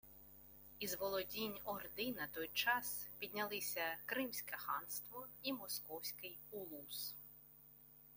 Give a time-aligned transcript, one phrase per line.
[0.79, 7.15] Із володінь Орди на той час піднялися Кримське ханство і Московський улус